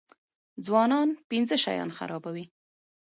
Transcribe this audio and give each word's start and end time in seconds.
ځوانان 0.65 1.09
پنځه 1.29 1.55
شیان 1.63 1.89
خرابوي. 1.97 2.45